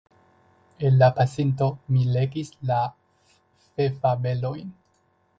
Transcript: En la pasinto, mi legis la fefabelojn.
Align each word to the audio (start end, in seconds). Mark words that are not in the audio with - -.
En 0.87 0.95
la 1.01 1.09
pasinto, 1.17 1.67
mi 1.97 2.05
legis 2.15 2.49
la 2.69 2.79
fefabelojn. 3.75 4.73